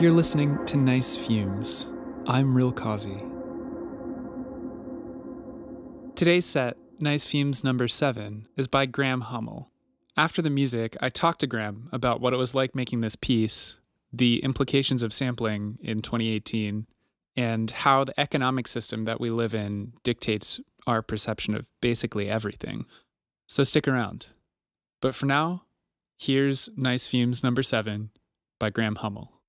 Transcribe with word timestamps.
You're 0.00 0.12
listening 0.12 0.64
to 0.64 0.78
Nice 0.78 1.14
Fumes. 1.14 1.92
I'm 2.26 2.56
Real 2.56 2.72
Causey. 2.72 3.22
Today's 6.14 6.46
set, 6.46 6.78
Nice 7.00 7.26
Fumes 7.26 7.62
number 7.62 7.86
seven, 7.86 8.48
is 8.56 8.66
by 8.66 8.86
Graham 8.86 9.20
Hummel. 9.20 9.70
After 10.16 10.40
the 10.40 10.48
music, 10.48 10.96
I 11.02 11.10
talked 11.10 11.40
to 11.40 11.46
Graham 11.46 11.90
about 11.92 12.22
what 12.22 12.32
it 12.32 12.38
was 12.38 12.54
like 12.54 12.74
making 12.74 13.02
this 13.02 13.14
piece, 13.14 13.78
the 14.10 14.42
implications 14.42 15.02
of 15.02 15.12
sampling 15.12 15.78
in 15.82 16.00
2018, 16.00 16.86
and 17.36 17.70
how 17.70 18.04
the 18.04 18.18
economic 18.18 18.68
system 18.68 19.04
that 19.04 19.20
we 19.20 19.28
live 19.28 19.54
in 19.54 19.92
dictates 20.02 20.60
our 20.86 21.02
perception 21.02 21.54
of 21.54 21.70
basically 21.82 22.30
everything. 22.30 22.86
So 23.46 23.64
stick 23.64 23.86
around. 23.86 24.28
But 25.02 25.14
for 25.14 25.26
now, 25.26 25.64
here's 26.16 26.70
Nice 26.74 27.06
Fumes 27.06 27.42
number 27.42 27.62
seven 27.62 28.12
by 28.58 28.70
Graham 28.70 28.94
Hummel. 28.94 29.39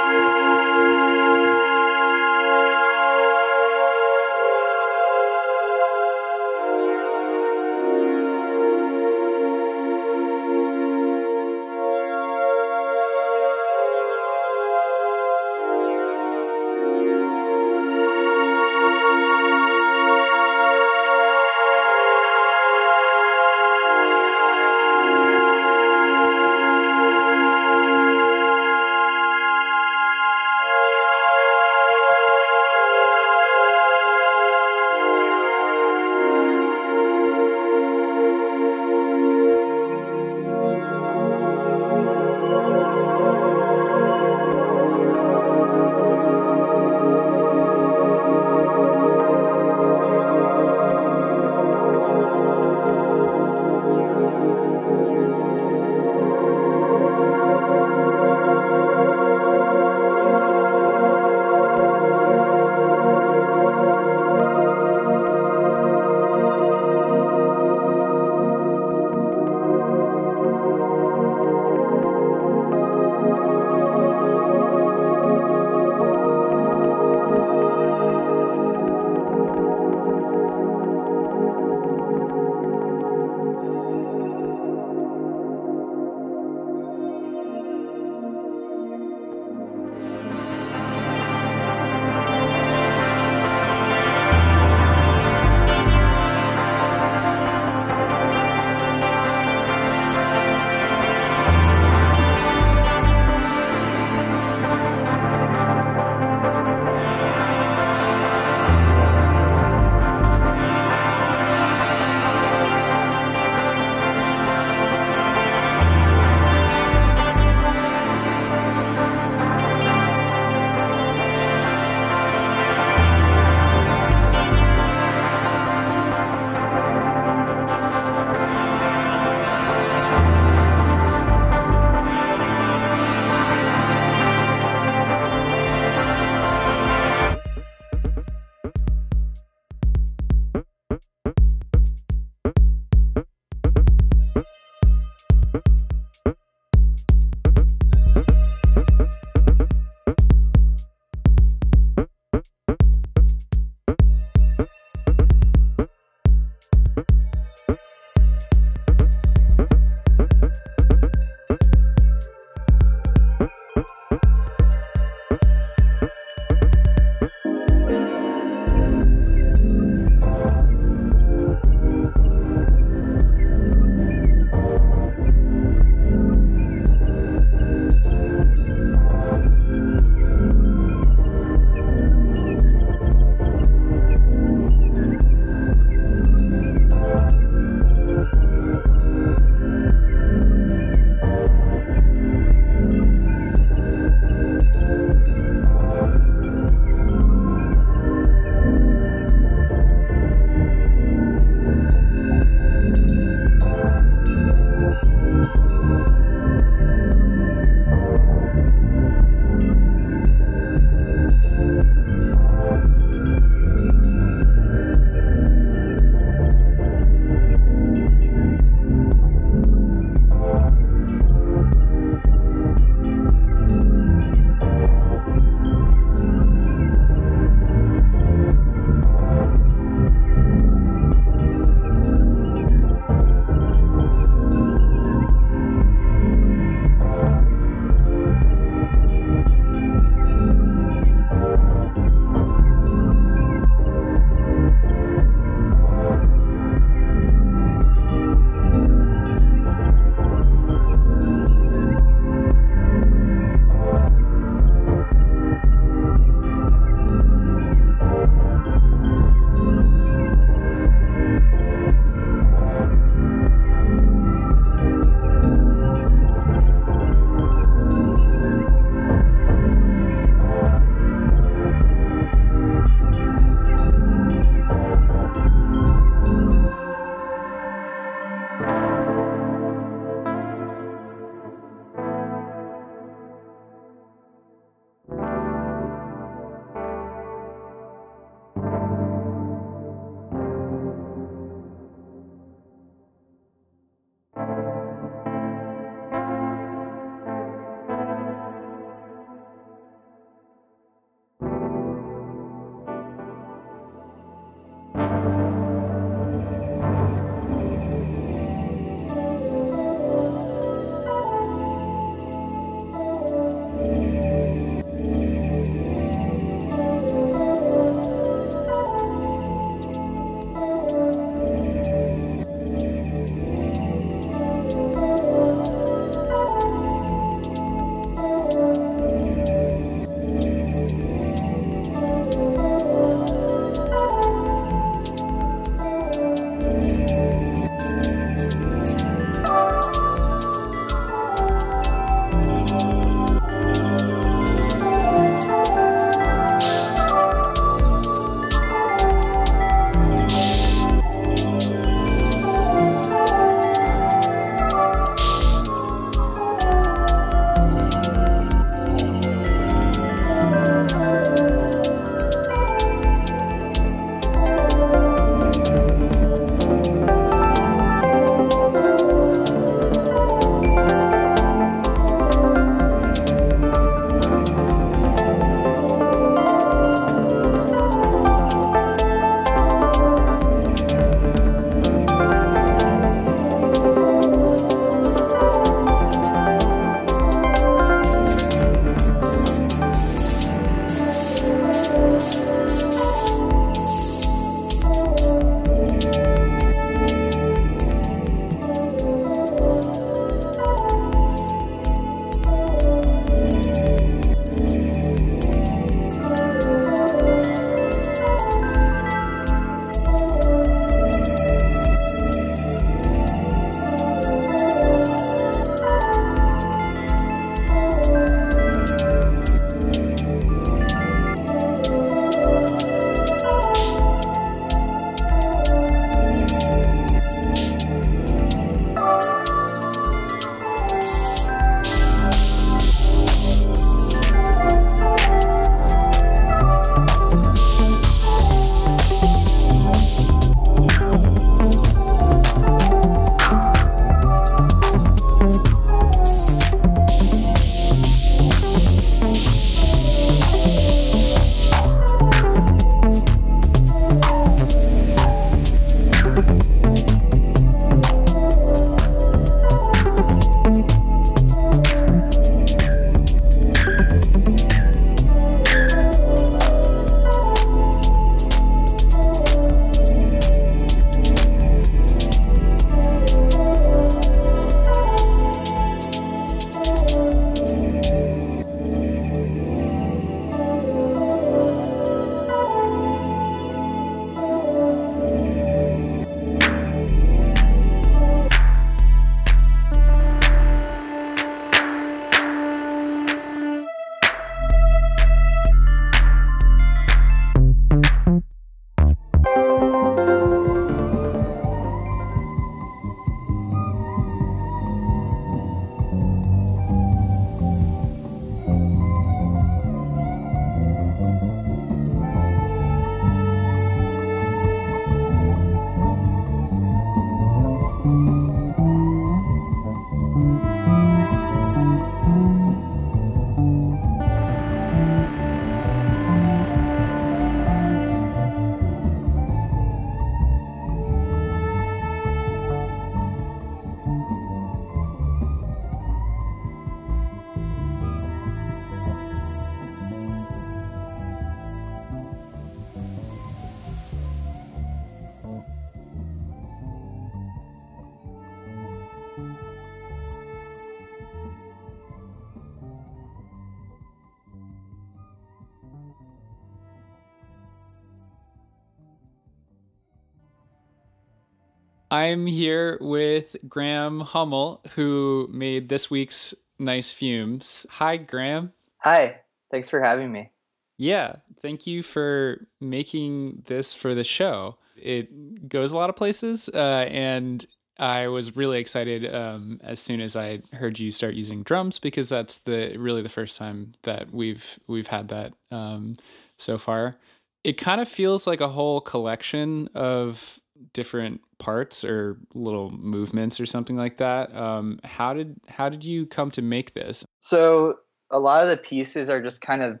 I'm 562.14 562.46
here 562.46 562.96
with 563.00 563.56
Graham 563.68 564.20
Hummel, 564.20 564.80
who 564.94 565.48
made 565.52 565.88
this 565.88 566.12
week's 566.12 566.54
Nice 566.78 567.10
Fumes. 567.12 567.86
Hi, 567.90 568.18
Graham. 568.18 568.70
Hi. 568.98 569.40
Thanks 569.72 569.88
for 569.88 570.00
having 570.00 570.30
me. 570.30 570.52
Yeah, 570.96 571.38
thank 571.60 571.88
you 571.88 572.04
for 572.04 572.68
making 572.80 573.64
this 573.66 573.92
for 573.92 574.14
the 574.14 574.22
show. 574.22 574.78
It 574.94 575.68
goes 575.68 575.90
a 575.90 575.96
lot 575.96 576.08
of 576.08 576.14
places, 576.14 576.70
uh, 576.72 577.08
and 577.10 577.66
I 577.98 578.28
was 578.28 578.54
really 578.54 578.78
excited 578.78 579.34
um, 579.34 579.80
as 579.82 579.98
soon 579.98 580.20
as 580.20 580.36
I 580.36 580.60
heard 580.72 581.00
you 581.00 581.10
start 581.10 581.34
using 581.34 581.64
drums 581.64 581.98
because 581.98 582.28
that's 582.28 582.58
the 582.58 582.96
really 582.96 583.22
the 583.22 583.28
first 583.28 583.58
time 583.58 583.90
that 584.04 584.32
we've 584.32 584.78
we've 584.86 585.08
had 585.08 585.26
that 585.30 585.52
um, 585.72 586.18
so 586.58 586.78
far. 586.78 587.16
It 587.64 587.72
kind 587.72 588.00
of 588.00 588.06
feels 588.06 588.46
like 588.46 588.60
a 588.60 588.68
whole 588.68 589.00
collection 589.00 589.88
of 589.94 590.60
different 590.92 591.40
parts 591.58 592.04
or 592.04 592.38
little 592.54 592.90
movements 592.90 593.60
or 593.60 593.66
something 593.66 593.96
like 593.96 594.18
that. 594.18 594.54
Um, 594.54 595.00
how 595.04 595.34
did 595.34 595.56
how 595.68 595.88
did 595.88 596.04
you 596.04 596.26
come 596.26 596.50
to 596.52 596.62
make 596.62 596.94
this? 596.94 597.24
So 597.40 597.98
a 598.30 598.38
lot 598.38 598.62
of 598.62 598.70
the 598.70 598.76
pieces 598.76 599.28
are 599.28 599.42
just 599.42 599.60
kind 599.60 599.82
of 599.82 600.00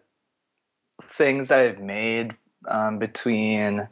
things 1.02 1.48
that 1.48 1.60
I've 1.60 1.80
made 1.80 2.34
um, 2.68 2.98
between 2.98 3.88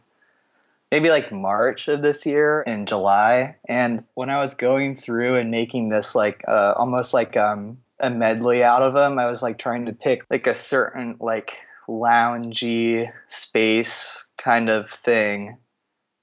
maybe 0.90 1.08
like 1.08 1.32
March 1.32 1.88
of 1.88 2.02
this 2.02 2.26
year 2.26 2.62
and 2.66 2.86
July. 2.86 3.56
And 3.66 4.04
when 4.14 4.30
I 4.30 4.40
was 4.40 4.54
going 4.54 4.94
through 4.94 5.36
and 5.36 5.50
making 5.50 5.88
this 5.88 6.14
like 6.14 6.44
uh, 6.46 6.74
almost 6.76 7.14
like 7.14 7.36
um, 7.36 7.78
a 7.98 8.10
medley 8.10 8.62
out 8.62 8.82
of 8.82 8.94
them, 8.94 9.18
I 9.18 9.26
was 9.26 9.42
like 9.42 9.58
trying 9.58 9.86
to 9.86 9.92
pick 9.92 10.24
like 10.30 10.46
a 10.46 10.54
certain 10.54 11.16
like 11.20 11.58
loungy 11.88 13.10
space 13.28 14.26
kind 14.36 14.68
of 14.68 14.90
thing. 14.90 15.56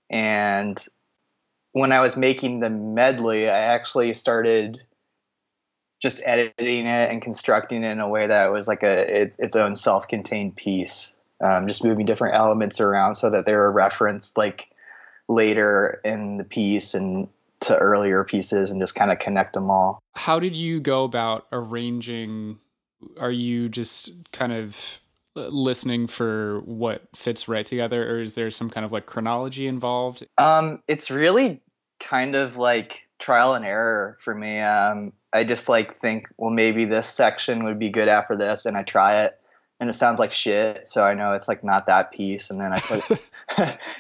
And 0.09 0.83
when 1.71 1.91
I 1.91 2.01
was 2.01 2.17
making 2.17 2.59
the 2.59 2.69
medley, 2.69 3.49
I 3.49 3.59
actually 3.59 4.13
started 4.13 4.81
just 6.01 6.21
editing 6.25 6.87
it 6.87 7.11
and 7.11 7.21
constructing 7.21 7.83
it 7.83 7.91
in 7.91 7.99
a 7.99 8.07
way 8.07 8.27
that 8.27 8.51
was 8.51 8.67
like 8.67 8.83
a 8.83 9.21
its, 9.21 9.37
its 9.37 9.55
own 9.55 9.75
self-contained 9.75 10.55
piece 10.55 11.17
um, 11.41 11.67
just 11.67 11.83
moving 11.83 12.05
different 12.05 12.35
elements 12.35 12.79
around 12.81 13.15
so 13.15 13.29
that 13.29 13.45
they 13.45 13.53
were 13.53 13.71
referenced 13.71 14.37
like 14.37 14.69
later 15.27 16.01
in 16.03 16.37
the 16.37 16.43
piece 16.43 16.93
and 16.93 17.27
to 17.61 17.77
earlier 17.77 18.23
pieces 18.23 18.71
and 18.71 18.79
just 18.81 18.95
kind 18.95 19.11
of 19.11 19.19
connect 19.19 19.53
them 19.53 19.69
all. 19.69 19.99
How 20.15 20.39
did 20.39 20.55
you 20.55 20.79
go 20.79 21.03
about 21.03 21.45
arranging? 21.51 22.59
Are 23.17 23.31
you 23.31 23.69
just 23.69 24.31
kind 24.31 24.51
of 24.51 24.99
listening 25.36 26.07
for 26.07 26.62
what 26.62 27.03
fits 27.15 27.48
right 27.48 27.65
together, 27.65 28.09
or 28.09 28.21
is 28.21 28.36
there 28.36 28.51
some 28.51 28.69
kind 28.69 28.86
of 28.86 28.91
like 28.91 29.05
chronology 29.05 29.67
involved? 29.67 30.25
Um, 30.38 30.81
it's 30.88 31.12
really 31.12 31.62
kind 32.00 32.36
of 32.36 32.57
like 32.57 33.07
trial 33.19 33.53
and 33.53 33.65
error 33.65 34.17
for 34.21 34.33
me. 34.33 34.59
Um, 34.62 35.13
I 35.31 35.43
just 35.43 35.69
like 35.69 35.95
think, 35.98 36.27
well, 36.38 36.50
maybe 36.50 36.86
this 36.86 37.07
section 37.07 37.63
would 37.65 37.77
be 37.79 37.89
good 37.89 38.07
after 38.07 38.36
this, 38.36 38.65
and 38.65 38.75
I 38.75 38.83
try 38.83 39.24
it, 39.25 39.39
and 39.79 39.89
it 39.89 39.93
sounds 39.93 40.19
like 40.19 40.33
shit. 40.33 40.89
So 40.89 41.05
I 41.05 41.13
know 41.13 41.33
it's 41.33 41.48
like 41.48 41.63
not 41.63 41.86
that 41.86 42.12
piece, 42.12 42.50
and 42.50 42.59
then 42.59 42.74
I 42.74 42.79
put, 42.79 43.29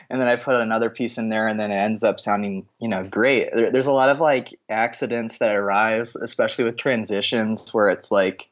and 0.09 0.21
then 0.21 0.27
I 0.27 0.35
put 0.35 0.55
another 0.55 0.89
piece 0.89 1.17
in 1.17 1.29
there, 1.29 1.47
and 1.47 1.59
then 1.59 1.71
it 1.71 1.75
ends 1.77 2.03
up 2.03 2.19
sounding, 2.19 2.67
you 2.79 2.87
know, 2.87 3.03
great. 3.03 3.53
There, 3.53 3.71
there's 3.71 3.87
a 3.87 3.91
lot 3.91 4.09
of 4.09 4.19
like 4.19 4.57
accidents 4.69 5.37
that 5.37 5.55
arise, 5.55 6.15
especially 6.15 6.65
with 6.65 6.77
transitions, 6.77 7.71
where 7.73 7.89
it's 7.89 8.09
like 8.09 8.49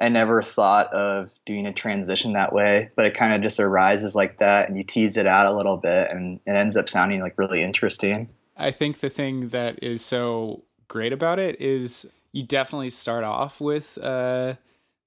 I 0.00 0.08
never 0.08 0.42
thought 0.42 0.92
of 0.94 1.30
doing 1.44 1.66
a 1.66 1.72
transition 1.72 2.34
that 2.34 2.52
way, 2.52 2.90
but 2.94 3.04
it 3.04 3.14
kind 3.14 3.34
of 3.34 3.42
just 3.42 3.58
arises 3.58 4.14
like 4.14 4.38
that, 4.38 4.68
and 4.68 4.76
you 4.76 4.84
tease 4.84 5.16
it 5.16 5.26
out 5.26 5.46
a 5.46 5.56
little 5.56 5.76
bit, 5.76 6.10
and 6.10 6.40
it 6.46 6.52
ends 6.52 6.76
up 6.76 6.88
sounding 6.88 7.20
like 7.20 7.36
really 7.36 7.62
interesting. 7.62 8.28
I 8.56 8.70
think 8.70 9.00
the 9.00 9.10
thing 9.10 9.48
that 9.48 9.82
is 9.82 10.04
so 10.04 10.64
great 10.86 11.12
about 11.12 11.38
it 11.38 11.60
is 11.60 12.08
you 12.32 12.42
definitely 12.42 12.90
start 12.90 13.24
off 13.24 13.60
with 13.60 13.98
uh, 14.02 14.54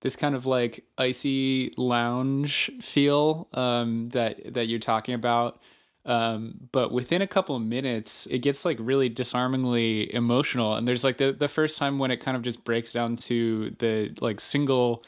this 0.02 0.16
kind 0.16 0.36
of 0.36 0.46
like 0.46 0.84
icy 0.98 1.74
lounge 1.78 2.72
feel 2.82 3.48
um, 3.54 4.10
that 4.10 4.54
that 4.54 4.68
you're 4.68 4.80
talking 4.80 5.14
about. 5.16 5.62
Um, 6.06 6.70
but 6.72 6.92
within 6.92 7.22
a 7.22 7.28
couple 7.28 7.56
of 7.56 7.62
minutes, 7.62 8.26
it 8.28 8.40
gets 8.40 8.66
like 8.66 8.78
really 8.80 9.10
disarmingly 9.10 10.14
emotional. 10.14 10.76
And 10.76 10.88
there's 10.88 11.04
like 11.04 11.18
the, 11.18 11.32
the 11.32 11.48
first 11.48 11.78
time 11.78 12.00
when 12.00 12.12
it 12.12 12.18
kind 12.18 12.36
of 12.36 12.44
just 12.44 12.64
breaks 12.64 12.92
down 12.92 13.16
to 13.18 13.72
the 13.78 14.16
like 14.22 14.40
single 14.40 15.04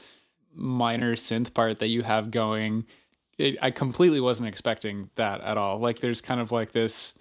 minor 0.54 1.16
synth 1.16 1.54
part 1.54 1.80
that 1.80 1.88
you 1.88 2.04
have 2.04 2.30
going. 2.30 2.86
It, 3.40 3.58
I 3.62 3.72
completely 3.72 4.20
wasn't 4.20 4.50
expecting 4.50 5.10
that 5.16 5.42
at 5.42 5.58
all. 5.58 5.80
Like 5.80 6.00
there's 6.00 6.22
kind 6.22 6.40
of 6.40 6.52
like 6.52 6.74
this 6.74 7.18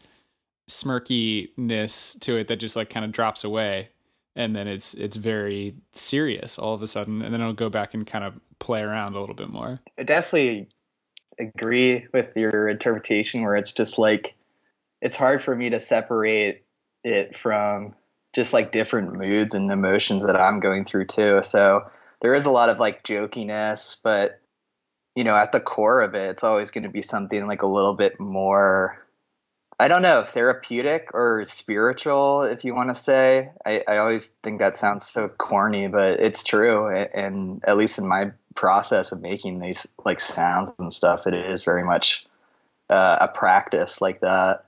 smirkiness 0.69 2.19
to 2.21 2.37
it 2.37 2.49
that 2.49 2.57
just 2.57 2.77
like 2.77 2.91
kind 2.91 3.05
of 3.05 3.13
drops 3.13 3.45
away 3.45 3.89
and 4.35 4.57
then 4.57 4.67
it's 4.69 4.95
it's 4.95 5.17
very 5.17 5.75
serious 5.93 6.59
all 6.59 6.75
of 6.75 6.83
a 6.83 6.87
sudden 6.87 7.23
and 7.23 7.33
then 7.33 7.41
it'll 7.41 7.53
go 7.53 7.69
back 7.69 7.95
and 7.95 8.07
kind 8.07 8.25
of 8.25 8.35
play 8.59 8.81
around 8.81 9.15
a 9.15 9.21
little 9.21 9.35
bit 9.35 9.49
more 9.49 9.81
it 9.97 10.07
definitely 10.07 10.69
agree 11.43 12.07
with 12.13 12.33
your 12.37 12.69
interpretation 12.69 13.43
where 13.43 13.57
it's 13.57 13.73
just 13.73 13.99
like 13.99 14.35
it's 15.01 15.17
hard 15.17 15.43
for 15.43 15.55
me 15.55 15.71
to 15.71 15.81
separate 15.81 16.65
it 17.05 17.35
from 17.37 17.95
just 18.35 18.53
like 18.53 18.73
different 18.73 19.13
moods 19.13 19.55
and 19.55 19.71
emotions 19.71 20.25
that 20.25 20.41
i'm 20.41 20.61
going 20.61 20.85
through 20.85 21.05
too 21.05 21.43
so 21.43 21.85
there 22.21 22.35
is 22.35 22.47
a 22.47 22.51
lot 22.51 22.69
of 22.69 22.79
like 22.79 23.05
jokiness 23.05 23.97
but 24.03 24.41
you 25.15 25.25
know 25.25 25.37
at 25.37 25.53
the 25.53 25.61
core 25.61 26.01
of 26.01 26.15
it 26.15 26.31
it's 26.31 26.45
always 26.45 26.71
going 26.71 26.85
to 26.85 26.91
be 26.91 27.03
something 27.03 27.47
like 27.47 27.63
a 27.63 27.67
little 27.67 27.95
bit 27.95 28.19
more 28.21 29.03
I 29.83 29.89
don't 29.89 30.03
know, 30.03 30.23
therapeutic 30.23 31.09
or 31.13 31.45
spiritual, 31.45 32.43
if 32.43 32.65
you 32.65 32.73
want 32.73 32.91
to 32.91 32.95
say. 32.95 33.51
I, 33.67 33.83
I 33.89 33.97
always 33.97 34.29
think 34.29 34.61
that 34.61 34.77
sounds 34.77 35.11
so 35.11 35.29
corny, 35.29 35.89
but 35.89 36.21
it's 36.21 36.45
true. 36.45 36.89
And 36.89 37.61
at 37.67 37.77
least 37.77 37.99
in 37.99 38.07
my 38.07 38.31
process 38.55 39.13
of 39.13 39.21
making 39.21 39.59
these 39.59 39.87
like 40.05 40.21
sounds 40.21 40.75
and 40.79 40.93
stuff, 40.93 41.27
it 41.27 41.35
is 41.35 41.65
very 41.65 41.85
much 41.85 42.25
uh, 42.91 43.19
a 43.21 43.29
practice 43.29 44.01
like 44.01 44.21
that. 44.21 44.65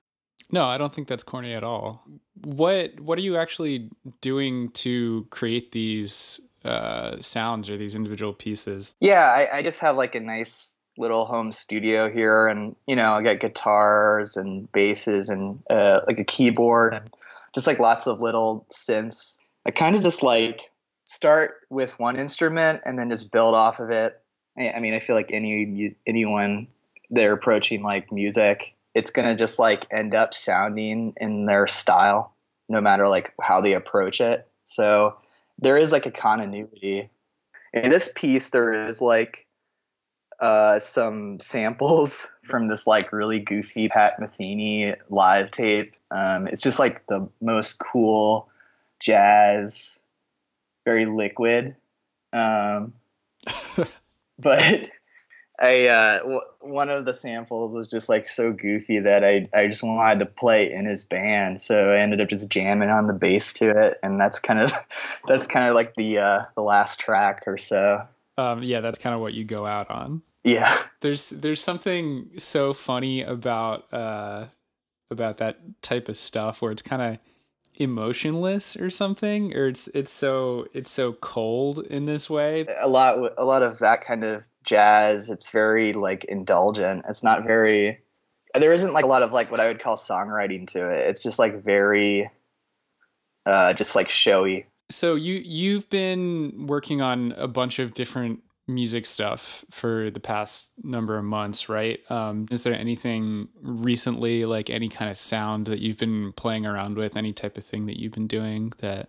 No, 0.51 0.65
I 0.65 0.79
don't 0.79 0.93
think 0.93 1.09
that's 1.09 1.23
corny 1.23 1.53
at 1.53 1.65
all. 1.65 2.05
What 2.43 3.01
What 3.01 3.19
are 3.19 3.23
you 3.23 3.37
actually 3.37 3.91
doing 4.21 4.71
to 4.71 5.27
create 5.31 5.73
these 5.73 6.41
uh, 6.65 7.21
sounds 7.21 7.69
or 7.69 7.77
these 7.77 7.95
individual 7.95 8.33
pieces? 8.33 8.97
Yeah, 9.01 9.25
I, 9.25 9.59
I 9.59 9.63
just 9.63 9.79
have 9.81 9.97
like 9.97 10.15
a 10.15 10.21
nice 10.21 10.79
little 10.97 11.25
home 11.25 11.51
studio 11.51 12.11
here 12.11 12.47
and 12.47 12.77
you 12.87 12.95
know 12.95 13.15
i 13.15 13.23
got 13.23 13.41
guitars 13.41 14.37
and 14.37 14.71
basses 14.73 15.29
and 15.29 15.61
uh, 15.71 16.01
like 16.07 16.19
a 16.19 16.25
keyboard 16.25 16.95
and 16.95 17.11
just 17.55 17.67
like 17.67 17.79
lots 17.79 18.07
of 18.07 18.21
little 18.21 18.65
synths 18.71 19.39
i 19.67 19.71
kind 19.71 19.97
of 19.97 20.03
just 20.03 20.23
like 20.23 20.71
start 21.05 21.61
with 21.71 21.99
one 21.99 22.17
instrument 22.17 22.81
and 22.85 22.99
then 22.99 23.11
just 23.11 23.33
build 23.33 23.55
off 23.55 23.81
of 23.81 23.91
it. 23.91 24.21
I 24.57 24.79
mean 24.79 24.95
i 24.95 25.01
feel 25.01 25.17
like 25.17 25.33
any 25.33 25.97
anyone 26.07 26.69
they're 27.11 27.33
approaching 27.33 27.83
like 27.83 28.13
music 28.13 28.77
it's 28.95 29.11
gonna 29.11 29.35
just 29.35 29.59
like 29.59 29.85
end 29.91 30.15
up 30.15 30.33
sounding 30.33 31.13
in 31.17 31.47
their 31.47 31.67
style 31.67 32.35
no 32.69 32.81
matter 32.81 33.09
like 33.09 33.35
how 33.41 33.61
they 33.61 33.75
approach 33.75 34.21
it. 34.21 34.49
So 34.65 35.17
there 35.59 35.77
is 35.77 35.93
like 35.93 36.07
a 36.07 36.11
continuity. 36.11 37.11
In 37.73 37.91
this 37.91 38.11
piece 38.15 38.51
there 38.51 38.87
is 38.87 39.01
like 39.01 39.47
uh, 40.41 40.79
some 40.79 41.39
samples 41.41 42.27
from 42.45 42.69
this 42.69 42.87
like 42.87 43.13
really 43.13 43.39
goofy 43.39 43.89
Pat 43.89 44.19
Metheny 44.21 44.97
live 45.11 45.51
tape. 45.51 45.95
Um, 46.11 46.47
it's 46.47 46.63
just 46.63 46.79
like 46.79 47.07
the 47.07 47.29
most 47.41 47.81
cool 47.81 48.49
jazz, 49.01 50.01
very 50.85 51.07
liquid. 51.07 51.77
Um, 52.33 52.95
but 54.39 54.63
I 55.61 55.87
uh, 55.87 56.19
w- 56.19 56.41
one 56.61 56.91
of 56.91 57.05
the 57.05 57.15
samples 57.15 57.75
was 57.75 57.87
just 57.87 58.09
like 58.09 58.29
so 58.29 58.53
goofy 58.53 58.99
that 59.01 59.25
I 59.25 59.49
I 59.55 59.67
just 59.67 59.83
wanted 59.83 60.19
to 60.21 60.27
play 60.27 60.73
in 60.73 60.87
his 60.87 61.05
band, 61.05 61.63
so 61.63 61.93
I 61.93 61.99
ended 61.99 62.21
up 62.21 62.29
just 62.29 62.51
jamming 62.51 62.91
on 62.91 63.07
the 63.07 63.13
bass 63.13 63.53
to 63.55 63.71
it, 63.87 63.99
and 64.03 64.21
that's 64.21 64.39
kind 64.39 64.61
of 64.61 64.73
that's 65.29 65.47
kind 65.47 65.69
of 65.69 65.75
like 65.75 65.95
the 65.95 66.19
uh, 66.19 66.43
the 66.57 66.63
last 66.63 67.01
track 67.01 67.45
or 67.47 67.59
so. 67.59 68.03
Um, 68.37 68.63
yeah, 68.63 68.81
that's 68.81 68.99
kind 68.99 69.15
of 69.15 69.21
what 69.21 69.35
you 69.35 69.45
go 69.45 69.65
out 69.65 69.91
on. 69.91 70.23
Yeah. 70.45 70.77
There's 71.01 71.31
there's 71.31 71.63
something 71.63 72.31
so 72.37 72.73
funny 72.73 73.23
about 73.23 73.93
uh 73.93 74.47
about 75.11 75.39
that 75.39 75.59
type 75.83 76.09
of 76.09 76.17
stuff 76.17 76.61
where 76.61 76.71
it's 76.71 76.83
kind 76.83 77.03
of 77.03 77.19
emotionless 77.77 78.77
or 78.77 78.91
something 78.91 79.55
or 79.57 79.69
it's 79.69 79.89
it's 79.89 80.11
so 80.11 80.67
it's 80.73 80.91
so 80.91 81.13
cold 81.15 81.81
in 81.87 82.07
this 82.07 82.31
way. 82.31 82.67
A 82.81 82.89
lot 82.89 83.33
a 83.37 83.45
lot 83.45 83.63
of 83.63 83.79
that 83.81 84.05
kind 84.05 84.25
of 84.25 84.47
jazz, 84.65 85.31
it's 85.31 85.51
very 85.51 85.93
like 85.93 86.25
indulgent. 86.25 87.05
It's 87.09 87.23
not 87.23 87.45
very 87.45 88.01
there 88.55 88.73
isn't 88.73 88.93
like 88.93 89.05
a 89.05 89.09
lot 89.09 89.23
of 89.23 89.33
like 89.33 89.51
what 89.51 89.61
I 89.61 89.69
would 89.69 89.81
call 89.81 89.97
songwriting 89.97 90.69
to 90.69 90.91
it. 90.91 91.09
It's 91.09 91.23
just 91.23 91.39
like 91.39 91.63
very 91.63 92.31
uh 93.47 93.75
just 93.75 93.95
like 93.95 94.09
showy 94.09 94.67
so 94.91 95.15
you 95.15 95.35
you've 95.45 95.89
been 95.91 96.67
working 96.67 97.01
on 97.01 97.33
a 97.33 97.49
bunch 97.49 97.79
of 97.79 97.95
different 97.95 98.43
music 98.67 99.05
stuff 99.05 99.65
for 99.71 100.11
the 100.11 100.21
past 100.21 100.71
number 100.83 101.19
of 101.19 101.25
months, 101.25 101.69
right? 101.69 102.01
Um, 102.11 102.47
is 102.51 102.65
there 102.65 102.75
anything 102.75 103.49
recently, 103.61 104.45
like 104.45 104.71
any 104.71 104.89
kind 104.89 105.11
of 105.11 105.17
sound 105.17 105.67
that 105.67 105.81
you've 105.81 105.99
been 105.99 106.33
playing 106.33 106.65
around 106.65 106.97
with, 106.97 107.17
any 107.17 107.33
type 107.33 107.57
of 107.57 107.65
thing 107.65 107.87
that 107.87 107.99
you've 107.99 108.13
been 108.13 108.27
doing 108.27 108.73
that 108.79 109.09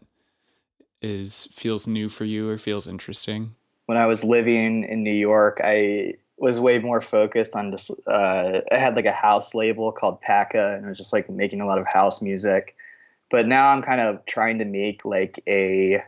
is 1.01 1.45
feels 1.53 1.87
new 1.87 2.09
for 2.09 2.25
you 2.25 2.49
or 2.49 2.57
feels 2.57 2.87
interesting? 2.87 3.55
When 3.85 3.97
I 3.97 4.07
was 4.07 4.23
living 4.23 4.83
in 4.83 5.03
New 5.03 5.13
York, 5.13 5.61
I 5.63 6.15
was 6.37 6.59
way 6.59 6.79
more 6.79 7.01
focused 7.01 7.55
on 7.55 7.71
just 7.71 7.91
uh, 8.07 8.61
I 8.71 8.77
had 8.77 8.95
like 8.95 9.05
a 9.05 9.11
house 9.11 9.55
label 9.55 9.91
called 9.91 10.19
Paka 10.21 10.73
and 10.73 10.85
I 10.85 10.89
was 10.89 10.97
just 10.97 11.13
like 11.13 11.29
making 11.29 11.61
a 11.61 11.65
lot 11.65 11.77
of 11.77 11.87
house 11.87 12.21
music. 12.21 12.75
But 13.31 13.47
now 13.47 13.71
I'm 13.71 13.81
kind 13.81 14.01
of 14.01 14.25
trying 14.25 14.59
to 14.59 14.65
make 14.65 15.05
like 15.05 15.41
a 15.47 16.03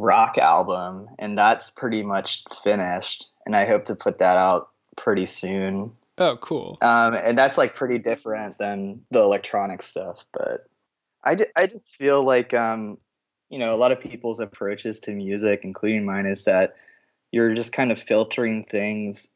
rock 0.00 0.38
album 0.38 1.08
and 1.18 1.36
that's 1.36 1.70
pretty 1.70 2.02
much 2.02 2.44
finished 2.62 3.26
and 3.46 3.56
I 3.56 3.66
hope 3.66 3.84
to 3.86 3.94
put 3.94 4.18
that 4.18 4.36
out 4.36 4.68
pretty 4.96 5.26
soon. 5.26 5.92
Oh, 6.18 6.36
cool. 6.36 6.78
Um, 6.82 7.14
and 7.14 7.36
that's 7.36 7.58
like 7.58 7.74
pretty 7.74 7.98
different 7.98 8.58
than 8.58 9.02
the 9.10 9.20
electronic 9.20 9.82
stuff, 9.82 10.24
but 10.32 10.66
I, 11.24 11.38
I 11.56 11.66
just 11.66 11.96
feel 11.96 12.24
like 12.24 12.54
um, 12.54 12.98
you 13.52 13.58
know 13.58 13.74
a 13.74 13.76
lot 13.76 13.92
of 13.92 14.00
people's 14.00 14.40
approaches 14.40 14.98
to 15.00 15.12
music 15.12 15.60
including 15.62 16.04
mine 16.04 16.26
is 16.26 16.44
that 16.44 16.74
you're 17.30 17.54
just 17.54 17.72
kind 17.72 17.92
of 17.92 18.00
filtering 18.00 18.64
things 18.64 19.28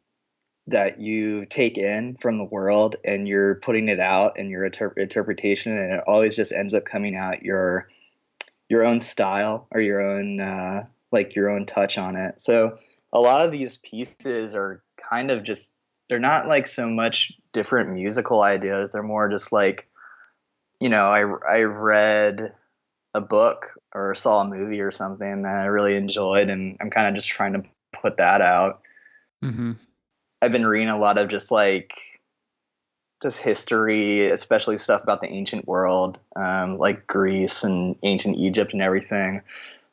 that 0.67 0.99
you 0.99 1.47
take 1.47 1.79
in 1.79 2.17
from 2.17 2.39
the 2.39 2.45
world 2.45 2.97
and 3.05 3.29
you're 3.29 3.57
putting 3.57 3.89
it 3.89 4.01
out 4.01 4.39
in 4.39 4.51
your 4.51 4.65
inter- 4.65 4.95
interpretation 4.97 5.79
and 5.79 5.93
it 5.93 6.03
always 6.07 6.35
just 6.35 6.51
ends 6.51 6.75
up 6.75 6.85
coming 6.85 7.15
out 7.15 7.43
your 7.43 7.89
your 8.69 8.85
own 8.85 9.01
style 9.01 9.67
or 9.71 9.81
your 9.81 10.01
own 10.01 10.41
uh, 10.41 10.85
like 11.13 11.35
your 11.35 11.51
own 11.51 11.67
touch 11.67 11.99
on 11.99 12.17
it 12.17 12.41
so 12.41 12.79
a 13.13 13.21
lot 13.21 13.45
of 13.45 13.53
these 13.53 13.79
pieces 13.79 14.55
are 14.55 14.83
kind 15.11 15.31
of 15.31 15.43
just 15.43 15.75
they're 16.09 16.19
not 16.19 16.47
like 16.47 16.67
so 16.67 16.89
much 16.89 17.33
different 17.53 17.91
musical 17.91 18.43
ideas 18.43 18.91
they're 18.91 19.03
more 19.03 19.29
just 19.29 19.53
like 19.53 19.89
you 20.81 20.89
know 20.89 21.07
i 21.07 21.21
i 21.49 21.63
read 21.63 22.53
a 23.15 23.21
book 23.21 23.73
or 23.95 24.15
saw 24.15 24.43
a 24.43 24.49
movie 24.49 24.81
or 24.81 24.91
something 24.91 25.43
that 25.43 25.63
i 25.63 25.67
really 25.67 25.97
enjoyed 25.97 26.51
and 26.51 26.77
i'm 26.81 26.91
kind 26.91 27.07
of 27.07 27.15
just 27.15 27.29
trying 27.29 27.55
to 27.55 27.63
put 28.01 28.17
that 28.19 28.41
out. 28.41 28.83
Mm-hmm. 29.45 29.73
I've 30.43 30.53
been 30.53 30.67
reading 30.67 30.89
a 30.89 30.99
lot 30.99 31.19
of 31.19 31.29
just 31.29 31.51
like 31.51 31.93
just 33.23 33.41
history, 33.41 34.29
especially 34.29 34.79
stuff 34.79 35.03
about 35.03 35.21
the 35.21 35.29
ancient 35.29 35.67
world, 35.67 36.19
um, 36.37 36.79
like 36.79 37.07
Greece 37.07 37.65
and 37.65 37.97
ancient 38.03 38.37
Egypt 38.37 38.73
and 38.73 38.83
everything. 38.83 39.43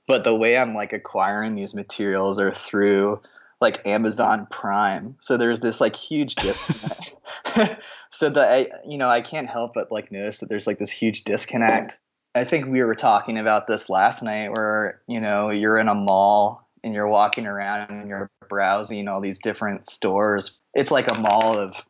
But 0.08 0.24
the 0.24 0.36
way 0.36 0.58
I'm 0.58 0.74
like 0.74 0.92
acquiring 0.92 1.56
these 1.56 1.74
materials 1.74 2.40
are 2.40 2.54
through 2.54 3.22
like 3.62 3.86
Amazon 3.88 4.46
Prime. 4.52 5.16
So 5.20 5.38
there's 5.38 5.62
this 5.62 5.80
like 5.80 5.96
huge 5.96 6.36
disconnect. 6.36 7.16
so 8.10 8.30
that 8.30 8.52
I, 8.52 8.70
you 8.86 8.98
know, 8.98 9.10
I 9.10 9.22
can't 9.22 9.50
help 9.50 9.74
but 9.74 9.92
like 9.92 10.12
notice 10.12 10.40
that 10.40 10.50
there's 10.50 10.68
like 10.68 10.80
this 10.80 10.92
huge 10.92 11.24
disconnect. 11.24 12.00
I 12.36 12.44
think 12.44 12.68
we 12.68 12.84
were 12.84 12.96
talking 12.96 13.38
about 13.38 13.68
this 13.68 13.90
last 13.90 14.24
night 14.24 14.50
where, 14.50 15.02
you 15.08 15.22
know, 15.22 15.50
you're 15.50 15.78
in 15.78 15.88
a 15.88 15.96
mall 15.96 16.68
and 16.84 16.94
you're 16.94 17.08
walking 17.08 17.48
around 17.48 17.90
and 17.92 18.10
you're 18.10 18.30
browsing 18.50 19.08
all 19.08 19.22
these 19.22 19.40
different 19.40 19.86
stores. 19.86 20.60
It's 20.74 20.92
like 20.92 21.10
a 21.10 21.20
mall 21.20 21.58
of 21.58 21.86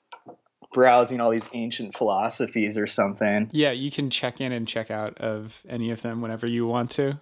browsing 0.74 1.22
all 1.22 1.30
these 1.30 1.50
ancient 1.54 1.96
philosophies 1.96 2.78
or 2.78 2.88
something. 2.88 3.50
Yeah, 3.52 3.72
you 3.72 3.92
can 3.92 4.10
check 4.10 4.42
in 4.42 4.52
and 4.52 4.68
check 4.68 4.92
out 4.92 5.18
of 5.20 5.64
any 5.70 5.92
of 5.92 6.02
them 6.02 6.22
whenever 6.22 6.48
you 6.48 6.68
want 6.68 6.92
to. 6.92 7.20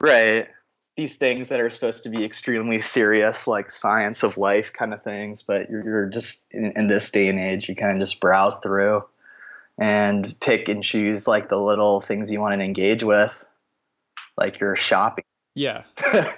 Right. 0.00 0.48
These 0.96 1.16
things 1.16 1.48
that 1.48 1.60
are 1.60 1.70
supposed 1.70 2.04
to 2.04 2.08
be 2.08 2.24
extremely 2.24 2.80
serious, 2.80 3.46
like 3.46 3.70
science 3.70 4.22
of 4.22 4.36
life 4.38 4.72
kind 4.72 4.92
of 4.94 5.02
things, 5.02 5.42
but 5.42 5.68
you're, 5.70 5.84
you're 5.84 6.06
just 6.06 6.46
in, 6.50 6.72
in 6.76 6.88
this 6.88 7.10
day 7.10 7.28
and 7.28 7.38
age, 7.38 7.68
you 7.68 7.76
kind 7.76 7.92
of 7.92 7.98
just 7.98 8.20
browse 8.20 8.58
through 8.60 9.04
and 9.78 10.38
pick 10.40 10.68
and 10.68 10.84
choose 10.84 11.26
like 11.26 11.48
the 11.48 11.58
little 11.58 12.00
things 12.00 12.30
you 12.30 12.40
want 12.40 12.54
to 12.54 12.64
engage 12.64 13.02
with, 13.02 13.44
like 14.36 14.60
you're 14.60 14.76
shopping. 14.76 15.24
Yeah. 15.54 15.82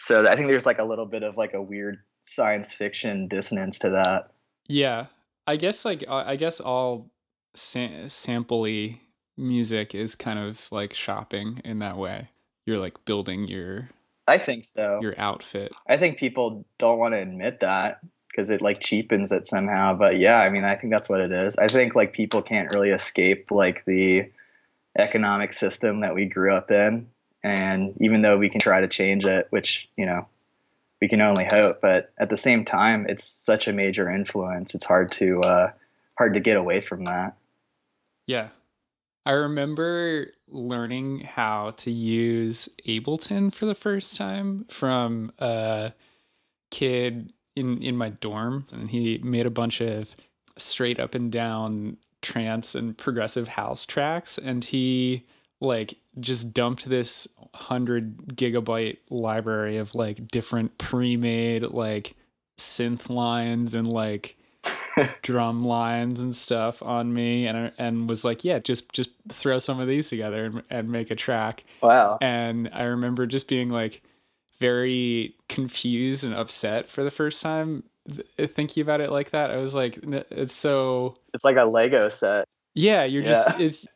so 0.00 0.26
I 0.26 0.34
think 0.34 0.48
there's 0.48 0.66
like 0.66 0.78
a 0.78 0.84
little 0.84 1.06
bit 1.06 1.22
of 1.22 1.36
like 1.36 1.54
a 1.54 1.62
weird 1.62 1.98
science 2.22 2.72
fiction 2.72 3.28
dissonance 3.28 3.78
to 3.80 3.90
that. 3.90 4.30
Yeah, 4.68 5.06
I 5.46 5.56
guess 5.56 5.84
like 5.84 6.04
I 6.08 6.36
guess 6.36 6.60
all 6.60 7.10
sam- 7.54 8.06
sampley 8.06 9.00
music 9.36 9.94
is 9.94 10.14
kind 10.14 10.38
of 10.38 10.70
like 10.70 10.94
shopping 10.94 11.60
in 11.64 11.80
that 11.80 11.96
way. 11.96 12.30
You're 12.66 12.78
like 12.78 13.04
building 13.04 13.48
your. 13.48 13.90
I 14.28 14.38
think 14.38 14.64
so. 14.64 15.00
Your 15.02 15.14
outfit. 15.18 15.72
I 15.88 15.96
think 15.96 16.16
people 16.18 16.64
don't 16.78 16.98
want 16.98 17.14
to 17.14 17.20
admit 17.20 17.60
that 17.60 18.00
because 18.28 18.50
it 18.50 18.62
like 18.62 18.80
cheapens 18.80 19.32
it 19.32 19.48
somehow. 19.48 19.94
But 19.94 20.18
yeah, 20.18 20.38
I 20.38 20.48
mean, 20.48 20.64
I 20.64 20.76
think 20.76 20.92
that's 20.92 21.08
what 21.08 21.20
it 21.20 21.32
is. 21.32 21.56
I 21.56 21.66
think 21.66 21.94
like 21.94 22.12
people 22.12 22.40
can't 22.40 22.72
really 22.72 22.90
escape 22.90 23.50
like 23.50 23.84
the 23.84 24.30
economic 24.96 25.52
system 25.52 26.00
that 26.00 26.14
we 26.14 26.26
grew 26.26 26.52
up 26.52 26.70
in 26.70 27.08
and 27.42 27.94
even 28.00 28.22
though 28.22 28.38
we 28.38 28.48
can 28.48 28.60
try 28.60 28.80
to 28.80 28.88
change 28.88 29.24
it, 29.24 29.46
which, 29.50 29.88
you 29.96 30.06
know, 30.06 30.26
we 31.02 31.08
can 31.08 31.20
only 31.20 31.44
hope, 31.44 31.80
but 31.80 32.12
at 32.18 32.30
the 32.30 32.36
same 32.36 32.64
time, 32.64 33.06
it's 33.08 33.24
such 33.24 33.66
a 33.66 33.72
major 33.72 34.08
influence. 34.08 34.72
It's 34.72 34.84
hard 34.84 35.10
to, 35.12 35.40
uh, 35.40 35.72
hard 36.16 36.34
to 36.34 36.40
get 36.40 36.56
away 36.56 36.80
from 36.80 37.06
that. 37.06 37.36
Yeah. 38.28 38.50
I 39.26 39.32
remember 39.32 40.28
learning 40.46 41.22
how 41.22 41.72
to 41.78 41.90
use 41.90 42.68
Ableton 42.86 43.52
for 43.52 43.66
the 43.66 43.74
first 43.74 44.16
time 44.16 44.64
from 44.68 45.32
a 45.40 45.92
kid 46.70 47.32
in 47.56 47.82
in 47.82 47.96
my 47.96 48.10
dorm 48.10 48.66
and 48.72 48.90
he 48.90 49.20
made 49.24 49.44
a 49.44 49.50
bunch 49.50 49.80
of 49.80 50.14
straight 50.56 51.00
up 51.00 51.16
and 51.16 51.32
down 51.32 51.96
trance 52.22 52.76
and 52.76 52.96
progressive 52.96 53.48
house 53.48 53.84
tracks 53.84 54.38
and 54.38 54.66
he 54.66 55.26
like 55.60 55.96
just 56.20 56.52
dumped 56.52 56.86
this 56.88 57.28
100 57.38 58.36
gigabyte 58.36 58.98
library 59.10 59.76
of 59.76 59.94
like 59.94 60.28
different 60.28 60.78
pre-made 60.78 61.62
like 61.62 62.14
synth 62.58 63.10
lines 63.10 63.74
and 63.74 63.86
like 63.86 64.36
drum 65.22 65.62
lines 65.62 66.20
and 66.20 66.36
stuff 66.36 66.82
on 66.82 67.12
me 67.12 67.46
and 67.46 67.72
and 67.78 68.08
was 68.08 68.24
like 68.24 68.44
yeah 68.44 68.58
just 68.58 68.92
just 68.92 69.10
throw 69.28 69.58
some 69.58 69.80
of 69.80 69.88
these 69.88 70.10
together 70.10 70.44
and, 70.44 70.62
and 70.70 70.88
make 70.90 71.10
a 71.10 71.16
track. 71.16 71.64
Wow. 71.82 72.18
And 72.20 72.68
i 72.72 72.84
remember 72.84 73.26
just 73.26 73.48
being 73.48 73.68
like 73.68 74.02
very 74.58 75.34
confused 75.48 76.24
and 76.24 76.34
upset 76.34 76.88
for 76.88 77.02
the 77.02 77.10
first 77.10 77.42
time 77.42 77.82
thinking 78.36 78.82
about 78.82 79.00
it 79.00 79.10
like 79.10 79.30
that. 79.30 79.50
I 79.50 79.56
was 79.56 79.74
like 79.74 79.98
it's 80.02 80.54
so 80.54 81.16
it's 81.34 81.44
like 81.44 81.56
a 81.56 81.64
lego 81.64 82.08
set. 82.08 82.44
Yeah 82.74 83.04
you're 83.04 83.22
yeah. 83.22 83.28
just 83.28 83.60
it's 83.60 83.86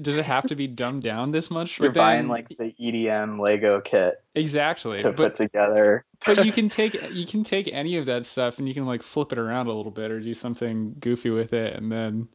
does 0.00 0.16
it 0.16 0.24
have 0.24 0.46
to 0.46 0.54
be 0.54 0.66
dumbed 0.66 1.02
down 1.02 1.30
this 1.30 1.50
much? 1.50 1.78
You're 1.78 1.92
buying 1.92 2.28
like 2.28 2.48
the 2.48 2.72
EDM 2.80 3.40
Lego 3.40 3.80
kit. 3.80 4.22
Exactly. 4.34 4.98
To 4.98 5.12
but, 5.12 5.16
put 5.16 5.34
together. 5.34 6.04
but 6.26 6.44
you 6.44 6.52
can 6.52 6.68
take 6.70 6.94
you 7.12 7.26
can 7.26 7.44
take 7.44 7.68
any 7.72 7.96
of 7.96 8.06
that 8.06 8.26
stuff 8.26 8.58
and 8.58 8.68
you 8.68 8.74
can 8.74 8.86
like 8.86 9.02
flip 9.02 9.32
it 9.32 9.38
around 9.38 9.66
a 9.66 9.72
little 9.72 9.92
bit 9.92 10.10
or 10.10 10.20
do 10.20 10.34
something 10.34 10.96
goofy 11.00 11.30
with 11.30 11.52
it 11.52 11.74
and 11.76 11.90
then, 11.90 12.28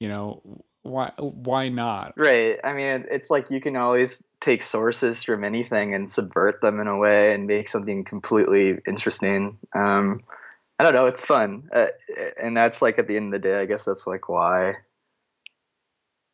you 0.00 0.08
know, 0.08 0.42
why 0.82 1.12
why 1.18 1.68
not? 1.68 2.14
Right. 2.16 2.58
I 2.64 2.72
mean, 2.72 3.06
it's 3.10 3.30
like 3.30 3.50
you 3.50 3.60
can 3.60 3.76
always 3.76 4.24
take 4.40 4.62
sources 4.62 5.22
from 5.22 5.44
anything 5.44 5.94
and 5.94 6.10
subvert 6.10 6.60
them 6.60 6.80
in 6.80 6.86
a 6.86 6.96
way 6.96 7.34
and 7.34 7.46
make 7.46 7.68
something 7.68 8.04
completely 8.04 8.78
interesting. 8.86 9.58
Um, 9.74 10.22
I 10.78 10.84
don't 10.84 10.94
know. 10.94 11.06
It's 11.06 11.24
fun, 11.24 11.70
uh, 11.72 11.86
and 12.40 12.54
that's 12.54 12.82
like 12.82 12.98
at 12.98 13.08
the 13.08 13.16
end 13.16 13.32
of 13.34 13.42
the 13.42 13.48
day, 13.48 13.58
I 13.58 13.64
guess 13.64 13.84
that's 13.84 14.06
like 14.06 14.28
why 14.28 14.74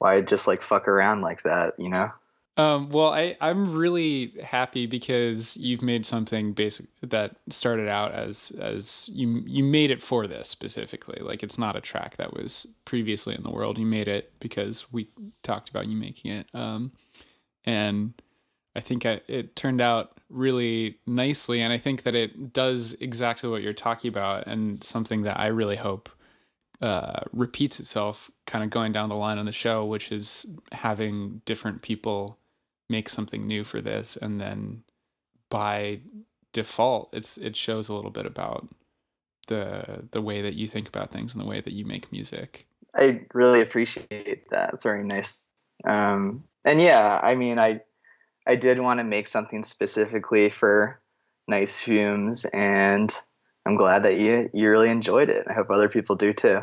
why 0.02 0.20
just 0.20 0.48
like 0.48 0.62
fuck 0.62 0.88
around 0.88 1.20
like 1.20 1.44
that, 1.44 1.78
you 1.78 1.88
know? 1.88 2.10
Um, 2.56 2.90
well, 2.90 3.14
I, 3.14 3.36
I'm 3.40 3.72
really 3.72 4.32
happy 4.42 4.86
because 4.86 5.56
you've 5.56 5.80
made 5.80 6.04
something 6.04 6.52
basic 6.52 6.86
that 7.00 7.36
started 7.48 7.88
out 7.88 8.12
as 8.12 8.50
as 8.60 9.08
you 9.10 9.42
you 9.46 9.62
made 9.62 9.92
it 9.92 10.02
for 10.02 10.26
this 10.26 10.48
specifically. 10.48 11.22
Like 11.22 11.44
it's 11.44 11.56
not 11.56 11.76
a 11.76 11.80
track 11.80 12.16
that 12.16 12.34
was 12.34 12.66
previously 12.84 13.36
in 13.36 13.44
the 13.44 13.50
world. 13.50 13.78
You 13.78 13.86
made 13.86 14.08
it 14.08 14.32
because 14.40 14.92
we 14.92 15.06
talked 15.44 15.70
about 15.70 15.86
you 15.86 15.96
making 15.96 16.32
it. 16.32 16.48
Um, 16.52 16.92
and 17.64 18.12
I 18.74 18.80
think 18.80 19.06
I, 19.06 19.20
it 19.28 19.54
turned 19.54 19.80
out 19.80 20.18
really 20.28 20.98
nicely. 21.06 21.62
And 21.62 21.72
I 21.72 21.78
think 21.78 22.02
that 22.02 22.16
it 22.16 22.52
does 22.52 22.94
exactly 22.94 23.48
what 23.48 23.62
you're 23.62 23.72
talking 23.72 24.08
about, 24.08 24.48
and 24.48 24.82
something 24.82 25.22
that 25.22 25.38
I 25.38 25.46
really 25.46 25.76
hope 25.76 26.10
uh, 26.82 27.20
repeats 27.32 27.78
itself 27.78 28.30
kind 28.44 28.64
of 28.64 28.70
going 28.70 28.90
down 28.92 29.08
the 29.08 29.14
line 29.14 29.38
on 29.38 29.46
the 29.46 29.52
show, 29.52 29.84
which 29.84 30.10
is 30.10 30.58
having 30.72 31.40
different 31.44 31.80
people 31.80 32.38
make 32.90 33.08
something 33.08 33.46
new 33.46 33.62
for 33.62 33.80
this, 33.80 34.16
and 34.16 34.40
then 34.40 34.82
by 35.48 36.00
default, 36.52 37.08
it's 37.12 37.38
it 37.38 37.56
shows 37.56 37.88
a 37.88 37.94
little 37.94 38.10
bit 38.10 38.26
about 38.26 38.68
the 39.46 40.08
the 40.10 40.20
way 40.20 40.42
that 40.42 40.54
you 40.54 40.66
think 40.66 40.88
about 40.88 41.10
things 41.10 41.34
and 41.34 41.42
the 41.42 41.48
way 41.48 41.60
that 41.60 41.72
you 41.72 41.84
make 41.84 42.10
music. 42.10 42.66
I 42.94 43.22
really 43.32 43.60
appreciate 43.60 44.50
that. 44.50 44.74
It's 44.74 44.82
very 44.82 45.04
nice. 45.04 45.46
Um, 45.84 46.44
and 46.64 46.80
yeah, 46.82 47.20
I 47.22 47.36
mean, 47.36 47.58
I 47.58 47.82
I 48.46 48.56
did 48.56 48.80
want 48.80 48.98
to 48.98 49.04
make 49.04 49.28
something 49.28 49.62
specifically 49.62 50.50
for 50.50 51.00
Nice 51.46 51.78
Fumes, 51.78 52.44
and 52.46 53.14
I'm 53.64 53.76
glad 53.76 54.02
that 54.04 54.18
you 54.18 54.50
you 54.52 54.68
really 54.68 54.90
enjoyed 54.90 55.30
it. 55.30 55.46
I 55.48 55.52
hope 55.52 55.70
other 55.70 55.88
people 55.88 56.16
do 56.16 56.32
too. 56.32 56.60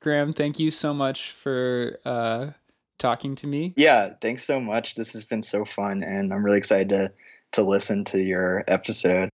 Graham, 0.00 0.32
thank 0.32 0.58
you 0.58 0.70
so 0.70 0.92
much 0.92 1.30
for 1.30 1.98
uh, 2.04 2.50
talking 2.98 3.36
to 3.36 3.46
me. 3.46 3.72
Yeah, 3.76 4.14
thanks 4.20 4.44
so 4.44 4.60
much. 4.60 4.96
This 4.96 5.12
has 5.12 5.24
been 5.24 5.44
so 5.44 5.64
fun, 5.64 6.02
and 6.02 6.32
I'm 6.34 6.44
really 6.44 6.58
excited 6.58 6.88
to 6.88 7.12
to 7.52 7.62
listen 7.62 8.04
to 8.06 8.18
your 8.18 8.64
episode. 8.66 9.28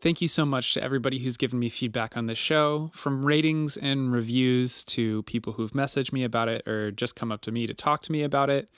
Thank 0.00 0.20
you 0.20 0.28
so 0.28 0.46
much 0.46 0.74
to 0.74 0.82
everybody 0.82 1.18
who's 1.18 1.36
given 1.36 1.58
me 1.58 1.68
feedback 1.68 2.16
on 2.16 2.26
this 2.26 2.38
show, 2.38 2.92
from 2.94 3.26
ratings 3.26 3.76
and 3.76 4.12
reviews 4.12 4.84
to 4.84 5.24
people 5.24 5.54
who've 5.54 5.72
messaged 5.72 6.12
me 6.12 6.22
about 6.22 6.48
it 6.48 6.66
or 6.68 6.92
just 6.92 7.16
come 7.16 7.32
up 7.32 7.40
to 7.42 7.50
me 7.50 7.66
to 7.66 7.74
talk 7.74 8.02
to 8.02 8.12
me 8.12 8.22
about 8.22 8.48
it. 8.48 8.68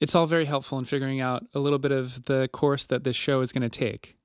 It's 0.00 0.14
all 0.14 0.26
very 0.26 0.44
helpful 0.44 0.78
in 0.78 0.84
figuring 0.84 1.20
out 1.20 1.46
a 1.54 1.58
little 1.58 1.78
bit 1.78 1.92
of 1.92 2.26
the 2.26 2.48
course 2.52 2.84
that 2.86 3.04
this 3.04 3.16
show 3.16 3.40
is 3.40 3.52
going 3.52 3.68
to 3.68 3.68
take. 3.68 4.16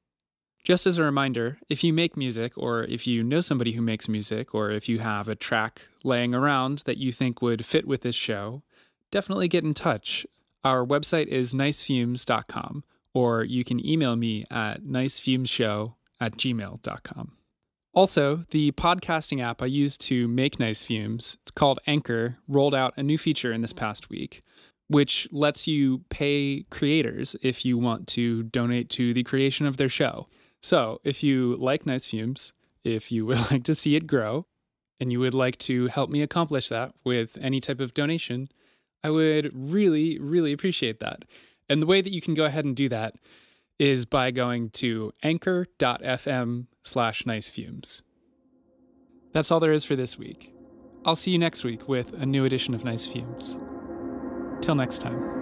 Just 0.64 0.86
as 0.86 1.00
a 1.00 1.04
reminder, 1.04 1.58
if 1.70 1.84
you 1.84 1.92
make 1.92 2.16
music, 2.16 2.54
or 2.56 2.84
if 2.84 3.08
you 3.08 3.24
know 3.24 3.42
somebody 3.42 3.72
who 3.72 3.82
makes 3.82 4.08
music, 4.08 4.54
or 4.54 4.70
if 4.70 4.88
you 4.88 5.00
have 5.00 5.28
a 5.28 5.36
track 5.36 5.88
laying 6.04 6.36
around 6.36 6.80
that 6.80 6.98
you 6.98 7.12
think 7.12 7.42
would 7.42 7.66
fit 7.66 7.88
with 7.88 8.02
this 8.02 8.16
show, 8.16 8.62
definitely 9.10 9.48
get 9.48 9.64
in 9.64 9.74
touch. 9.74 10.26
Our 10.64 10.86
website 10.86 11.28
is 11.28 11.54
nicefumes.com, 11.54 12.84
or 13.14 13.44
you 13.44 13.64
can 13.64 13.84
email 13.84 14.16
me 14.16 14.46
at 14.52 14.82
nicefumeshow 14.84 15.96
at 16.20 16.34
gmail.com. 16.34 17.32
Also, 17.94 18.38
the 18.52 18.72
podcasting 18.74 19.42
app 19.42 19.62
I 19.62 19.66
use 19.66 19.98
to 19.98 20.28
make 20.28 20.60
nice 20.60 20.84
fumes, 20.84 21.38
it's 21.42 21.52
called 21.52 21.80
Anchor, 21.86 22.38
rolled 22.48 22.76
out 22.76 22.94
a 22.96 23.04
new 23.04 23.18
feature 23.18 23.52
in 23.52 23.62
this 23.62 23.74
past 23.74 24.10
week, 24.10 24.44
which 24.92 25.26
lets 25.32 25.68
you 25.68 26.00
pay 26.10 26.66
creators 26.70 27.34
if 27.42 27.64
you 27.64 27.78
want 27.78 28.08
to 28.08 28.44
donate 28.44 28.90
to 28.90 29.14
the 29.14 29.24
creation 29.24 29.66
of 29.66 29.78
their 29.78 29.88
show. 29.88 30.28
So, 30.62 31.00
if 31.06 31.24
you 31.24 31.56
like 31.56 31.86
Nice 31.86 32.08
Fumes, 32.08 32.52
if 32.84 33.10
you 33.10 33.26
would 33.26 33.40
like 33.52 33.64
to 33.64 33.74
see 33.74 33.96
it 33.96 34.06
grow, 34.06 34.46
and 35.00 35.12
you 35.12 35.20
would 35.20 35.34
like 35.34 35.58
to 35.60 35.88
help 35.88 36.10
me 36.10 36.22
accomplish 36.22 36.68
that 36.70 36.94
with 37.06 37.38
any 37.42 37.62
type 37.62 37.80
of 37.80 37.94
donation, 37.94 38.50
I 39.02 39.10
would 39.10 39.50
really, 39.54 40.20
really 40.20 40.52
appreciate 40.52 41.00
that. 41.00 41.24
And 41.70 41.82
the 41.82 41.88
way 41.88 42.02
that 42.02 42.12
you 42.14 42.22
can 42.22 42.34
go 42.34 42.44
ahead 42.44 42.66
and 42.66 42.76
do 42.76 42.90
that 42.90 43.16
is 43.80 44.06
by 44.06 44.30
going 44.30 44.72
to 44.72 45.14
anchor.fm 45.24 46.68
slash 46.84 47.26
nice 47.26 47.50
fumes. 47.50 48.04
That's 49.32 49.50
all 49.50 49.62
there 49.62 49.72
is 49.72 49.86
for 49.86 49.96
this 49.96 50.20
week. 50.20 50.54
I'll 51.06 51.16
see 51.16 51.32
you 51.32 51.40
next 51.40 51.64
week 51.64 51.88
with 51.88 52.14
a 52.14 52.26
new 52.26 52.44
edition 52.44 52.76
of 52.76 52.84
Nice 52.84 53.08
Fumes. 53.08 53.58
Till 54.62 54.76
next 54.76 55.00
time. 55.00 55.41